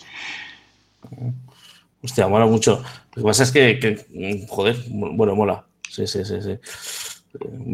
[2.03, 2.83] Hostia, mola mucho.
[3.15, 5.65] Lo que pasa es que, que joder, bueno, mola.
[5.89, 6.59] Sí, sí, sí, sí.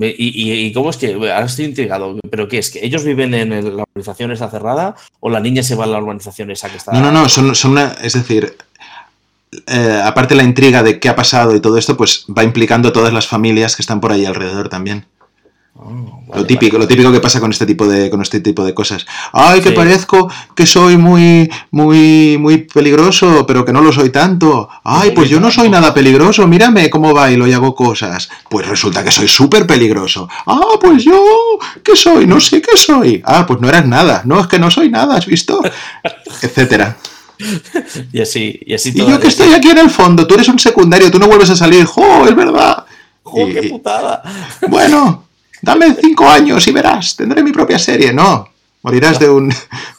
[0.01, 2.71] ¿Y, cómo es que, ahora estoy intrigado, pero qué es?
[2.71, 5.99] ¿Que ellos viven en la urbanización esa cerrada o la niña se va a la
[5.99, 6.93] urbanización esa que está...
[6.93, 8.57] No, no, no, son, son una, es decir,
[9.67, 13.13] eh, aparte la intriga de qué ha pasado y todo esto, pues va implicando todas
[13.13, 15.07] las familias que están por ahí alrededor también.
[15.89, 18.75] Oh, lo típico, lo típico que pasa con este tipo de, con este tipo de
[18.75, 19.07] cosas.
[19.33, 24.69] Ay, que parezco que soy muy, muy, muy peligroso, pero que no lo soy tanto.
[24.83, 26.47] Ay, pues yo no soy nada peligroso.
[26.49, 28.29] Mírame cómo bailo y hago cosas.
[28.49, 30.29] Pues resulta que soy súper peligroso.
[30.47, 31.23] Ah, pues yo,
[31.85, 32.27] ¿qué soy?
[32.27, 33.23] No sé qué soy.
[33.25, 34.23] Ah, pues no eras nada.
[34.25, 35.63] No, es que no soy nada, ¿has visto?
[36.43, 36.97] Etcétera.
[38.13, 40.59] Y así, y así Y yo que estoy aquí en el fondo, tú eres un
[40.59, 41.85] secundario, tú no vuelves a salir.
[41.85, 42.85] ¡Jo, es verdad!
[43.23, 44.23] ¡Jo, qué putada!
[44.69, 45.26] Bueno,
[45.63, 48.13] Dame cinco años y verás, tendré mi propia serie.
[48.13, 48.49] No,
[48.83, 49.53] morirás de un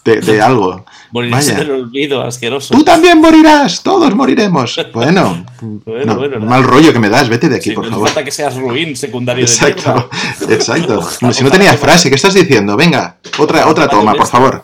[0.06, 0.86] de, algo.
[1.12, 2.74] Morirás del olvido asqueroso.
[2.74, 4.80] Tú también morirás, todos moriremos.
[4.94, 5.46] Bueno,
[6.42, 8.00] mal rollo que me das, vete de aquí, por favor.
[8.00, 10.10] No falta que seas ruin secundario exacto,
[10.48, 12.78] de Exacto, Si no tenía frase, ¿qué estás diciendo?
[12.78, 14.64] Venga, otra, otra toma, por favor.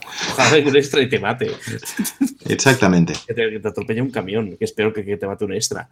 [0.66, 1.52] un extra y te mate.
[2.46, 3.14] Exactamente.
[3.28, 5.90] Que te, atropelle un camión, que espero que, que te mate un extra.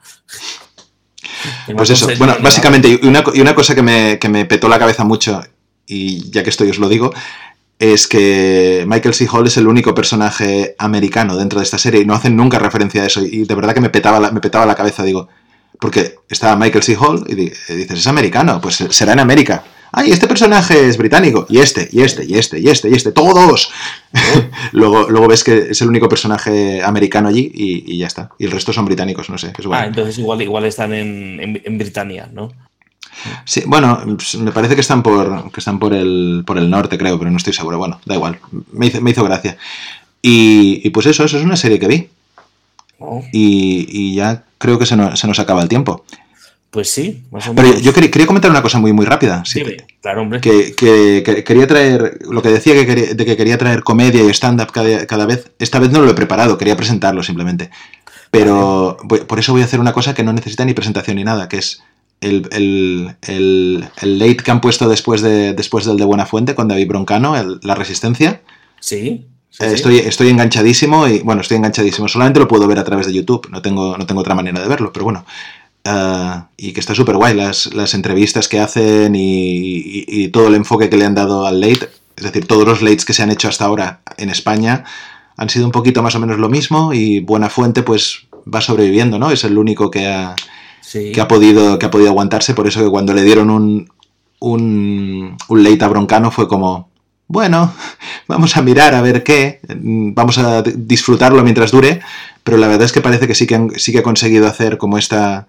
[1.75, 4.79] Pues eso, bueno, básicamente, y una, y una cosa que me, que me, petó la
[4.79, 5.41] cabeza mucho,
[5.87, 7.13] y ya que estoy os lo digo,
[7.81, 9.27] es que Michael C.
[9.31, 13.01] Hall es el único personaje americano dentro de esta serie y no hacen nunca referencia
[13.01, 13.25] a eso.
[13.25, 15.27] Y de verdad que me petaba la, me petaba la cabeza, digo,
[15.79, 16.95] Porque estaba Michael C.
[16.95, 19.63] Hall y dices, es americano, pues será en América.
[19.91, 21.45] Ay, este personaje es británico.
[21.49, 23.11] Y este, y este, y este, y este, y este.
[23.11, 23.71] ¡Todos!
[24.71, 28.29] luego, luego ves que es el único personaje americano allí y, ya está.
[28.39, 29.53] Y el resto son británicos, no sé.
[29.71, 32.51] Ah, entonces igual, igual están en, en, Britania, ¿no?
[33.45, 34.01] Sí, bueno,
[34.39, 37.37] me parece que están por que están por el, por el norte, creo, pero no
[37.37, 37.77] estoy seguro.
[37.77, 38.39] Bueno, da igual.
[38.71, 39.57] Me hizo, me hizo gracia.
[40.21, 42.09] Y, pues eso, eso es una serie que vi.
[42.99, 43.23] Oh.
[43.33, 46.05] Y, ya creo que se nos, se nos acaba el tiempo.
[46.71, 47.69] Pues sí, más o menos.
[47.69, 49.43] Pero yo quería, comentar una cosa muy, muy rápida.
[49.45, 49.61] Sí,
[50.01, 50.39] claro, hombre.
[50.39, 50.73] Que,
[51.45, 55.25] quería traer, lo que decía que quería, de que quería traer comedia y stand-up cada,
[55.25, 57.69] vez, esta vez no lo he preparado, quería presentarlo simplemente.
[58.31, 61.49] Pero por eso voy a hacer una cosa que no necesita ni presentación ni nada,
[61.49, 61.83] que es
[62.21, 62.47] el,
[63.27, 67.35] el, late que han puesto después, de, después del de Buena Fuente con David Broncano,
[67.63, 68.41] La Resistencia.
[68.79, 69.27] Sí.
[69.59, 72.07] Eh, estoy, estoy enganchadísimo y, bueno, estoy enganchadísimo.
[72.07, 74.69] Solamente lo puedo ver a través de YouTube, no tengo, no tengo otra manera de
[74.69, 75.25] verlo, pero bueno.
[75.83, 80.89] Ah, y que está súper guay las, las, entrevistas que hacen y, todo el enfoque
[80.89, 81.89] que le han dado al late.
[82.15, 84.83] Es decir, todos los lates que se han hecho hasta ahora en España
[85.37, 89.17] han sido un poquito más o menos lo mismo y Buena Fuente pues va sobreviviendo,
[89.17, 89.31] ¿no?
[89.31, 90.35] Es el único que ha,
[90.91, 92.53] que ha, podido, que ha podido aguantarse.
[92.53, 93.89] Por eso que cuando le dieron un,
[94.39, 96.89] un, un late a Broncano fue como,
[97.27, 97.73] bueno,
[98.27, 102.01] vamos a mirar a ver qué, vamos a disfrutarlo mientras dure,
[102.43, 104.99] pero la verdad es que parece que sí que, sí que ha conseguido hacer como
[104.99, 105.47] esta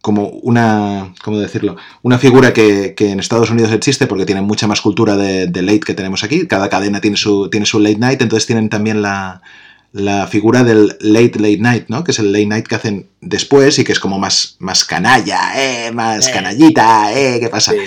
[0.00, 1.76] como una, ¿cómo decirlo?
[2.02, 5.94] Una figura que, en Estados Unidos existe porque tienen mucha más cultura de, late que
[5.94, 6.46] tenemos aquí.
[6.46, 9.42] Cada cadena tiene su, tiene su late night, entonces tienen también la,
[10.30, 12.02] figura del late late night, ¿no?
[12.02, 15.52] Que es el late night que hacen después y que es como más, más canalla,
[15.56, 15.92] ¿eh?
[15.92, 16.32] Más eh.
[16.32, 17.38] canallita, ¿eh?
[17.38, 17.72] ¿Qué pasa?
[17.72, 17.78] Sí,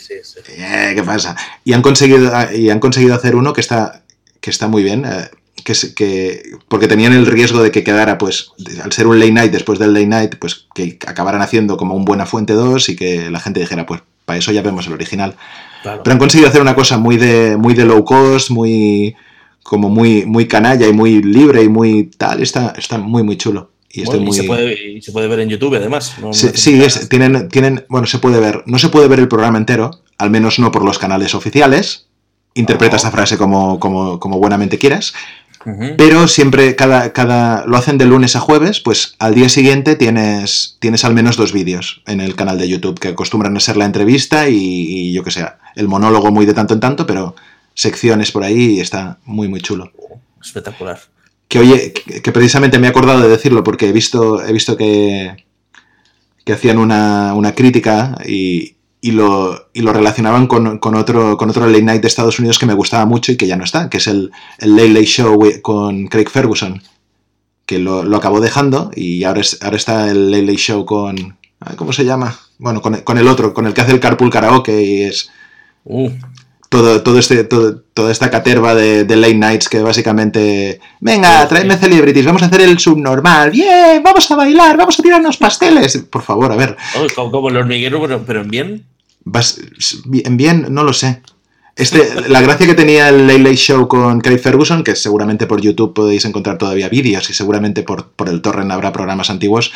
[0.00, 0.52] sí, sí.
[0.58, 1.36] Eh, ¿Qué pasa?
[1.64, 4.02] Y han conseguido, y han conseguido hacer uno que está,
[4.40, 5.04] que está muy bien.
[5.04, 5.30] Eh,
[5.64, 9.52] que, que, porque tenían el riesgo de que quedara, pues, al ser un late night
[9.52, 13.30] después del late night, pues que acabaran haciendo como un Buena Fuente 2 y que
[13.30, 15.36] la gente dijera, pues, para eso ya vemos el original.
[15.82, 19.14] Pero han conseguido hacer una cosa muy de, muy de low cost, muy
[19.62, 23.70] como muy, muy canalla y muy libre y muy tal, está, está muy, muy chulo.
[23.88, 26.14] Y, se puede, se puede, ver en YouTube además.
[26.32, 30.30] sí, tienen, tienen, bueno, se puede ver, no se puede ver el programa entero, al
[30.30, 32.06] menos no por los canales oficiales,
[32.54, 35.12] interpreta esa frase como, como, como, buenamente quieras,
[35.96, 40.76] pero siempre, cada, cada, lo hacen de lunes a jueves, pues al día siguiente tienes,
[40.80, 43.84] tienes al menos dos vídeos en el canal de YouTube que acostumbran a ser la
[43.84, 45.46] entrevista y, yo que sé,
[45.76, 47.36] el monólogo muy de tanto en tanto, pero
[47.74, 49.92] secciones por ahí y está muy, muy chulo.
[50.42, 51.00] Espectacular.
[51.48, 55.44] Que oye, que, precisamente me he acordado de decirlo porque he visto, he visto que,
[56.44, 61.50] que hacían una, una crítica y, y lo, y lo relacionaban con, con, otro, con
[61.50, 63.90] otro late night de Estados Unidos que me gustaba mucho y que ya no está,
[63.90, 66.80] que es el, el Late Late Show con Craig Ferguson,
[67.66, 71.36] que lo, lo acabó dejando y ahora, es, ahora está el Late Late Show con...
[71.76, 72.38] ¿Cómo se llama?
[72.58, 75.30] Bueno, con, con, el otro, con el que hace el Carpool Karaoke y es...
[75.84, 76.10] Uh.
[76.68, 81.76] Todo, todo este, todo, toda esta caterva de, de, late nights que básicamente, venga, tráeme
[81.76, 85.98] celebrities, vamos a hacer el subnormal, bien, vamos a bailar, vamos a tirarnos pasteles.
[85.98, 86.74] Por favor, a ver.
[87.14, 88.91] como, como el hormiguero, pero, pero en bien.
[89.24, 89.60] Vas,
[90.04, 91.22] bien, bien, no lo sé.
[91.74, 95.60] Este, la gracia que tenía el Late Late Show con Craig Ferguson, que seguramente por
[95.60, 99.72] YouTube podéis encontrar todavía vídeos y seguramente por, por el torrent habrá programas antiguos,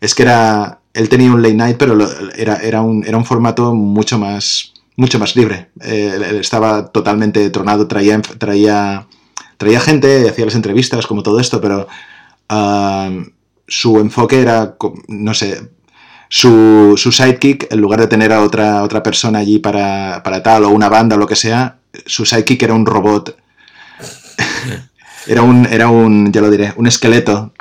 [0.00, 1.96] es que era él tenía un late night, pero
[2.36, 5.70] era, era, un, era un formato mucho más, mucho más libre.
[5.82, 9.06] Eh, estaba totalmente tronado, traía, traía,
[9.56, 11.86] traía gente, hacía las entrevistas, como todo esto, pero
[12.48, 13.10] ah,
[13.66, 14.76] su enfoque era,
[15.08, 15.70] no sé,
[16.32, 20.70] su, su, sidekick, en lugar de tener a otra, otra persona allí para, tal, o
[20.70, 23.36] una banda o lo que sea, su sidekick era un robot.
[25.26, 27.52] era un, era un, ya lo diré, un esqueleto.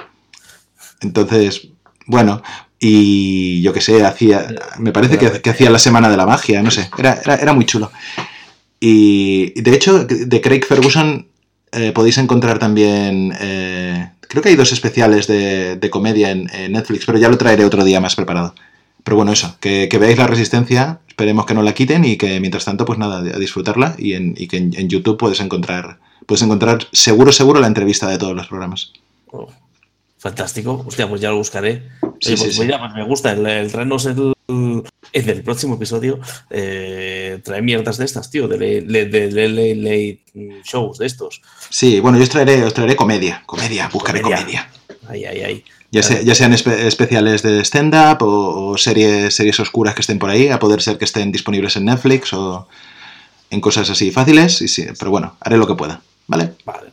[1.01, 1.67] Entonces,
[2.05, 2.43] bueno,
[2.79, 6.69] y yo qué sé, hacía, me parece que, hacía la Semana de la Magia, no
[6.69, 7.91] sé, era, era, muy chulo.
[8.79, 11.27] Y de hecho, de Craig Ferguson
[11.71, 17.17] eh, podéis encontrar también eh, Creo que hay dos especiales de, comedia en, Netflix, pero
[17.17, 18.53] ya lo traeré otro día más preparado.
[19.03, 22.63] Pero bueno, eso, que, veáis la resistencia, esperemos que no la quiten y que mientras
[22.63, 25.97] tanto, pues nada, a disfrutarla y, en, que en, YouTube puedes encontrar,
[26.27, 28.93] puedes encontrar seguro, seguro la entrevista de todos los programas.
[29.31, 29.49] Oh,
[30.19, 31.89] fantástico, hostia, pues ya lo buscaré.
[32.21, 36.19] Sí, sí, pues, pues me gusta el, el traernos el, en el próximo episodio
[36.49, 40.19] eh, trae mierdas de estas, tío, de late
[40.63, 41.41] shows de estos.
[41.69, 44.69] Sí, bueno, yo os traeré, os traeré comedia, comedia, buscaré comedia.
[45.07, 45.63] Ay, ay, ay.
[45.91, 50.59] Ya, ya sean especiales de stand-up o, series, series oscuras que estén por ahí, a
[50.59, 52.67] poder ser que estén disponibles en Netflix o
[53.49, 56.53] en cosas así fáciles, y sí, pero bueno, haré lo que pueda, ¿vale?
[56.63, 56.91] Vale.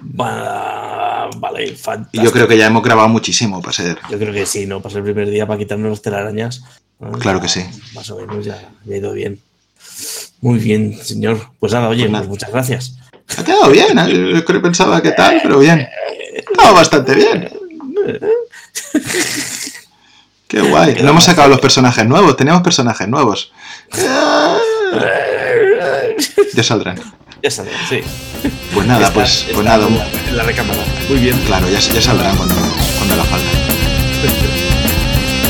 [0.00, 1.01] vale,
[1.32, 2.22] fantástico.
[2.22, 3.98] Y yo creo que ya hemos grabado muchísimo para ser.
[4.10, 4.80] Yo creo que sí, ¿no?
[4.80, 6.62] Para ser el primer día, para quitarnos las telarañas.
[7.00, 7.12] ¿no?
[7.12, 7.64] Claro que sí.
[7.94, 9.40] Más o menos ya, ya ha ido bien.
[10.40, 11.40] Muy bien, señor.
[11.58, 12.22] Pues nada, oye, Pues nada.
[12.24, 12.96] pues muchas gracias.
[13.36, 14.32] Ha quedado bien, ¿eh?
[14.34, 15.86] yo creo que pensaba que tal, pero bien.
[16.34, 17.48] Estaba bastante bien.
[20.48, 20.96] Qué guay.
[21.02, 23.52] No hemos sacado los personajes nuevos, tenemos personajes nuevos.
[26.54, 27.00] Ya saldrán.
[27.42, 28.00] Ya sabes, sí.
[28.72, 29.84] Pues nada, Está- pues, está pues nada.
[29.86, 30.78] en la, la recámara.
[31.08, 31.36] Muy bien.
[31.46, 33.48] Claro, ya, ya saldrán cuando, cuando haga falta.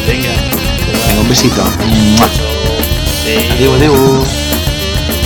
[0.07, 0.31] Venga.
[0.87, 1.63] Venga, un besito.
[3.53, 4.27] Adiós, adiós.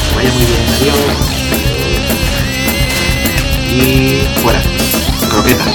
[0.09, 0.97] Que vaya muy bien, adiós.
[3.73, 3.85] Y
[4.43, 4.61] fuera.
[5.31, 5.65] Croqueta.